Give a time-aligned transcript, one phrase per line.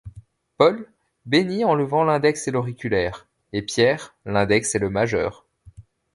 [0.57, 0.87] Paul
[1.27, 5.45] bénit en levant l'index et l'auriculaire et Pierre l'index et le majeur.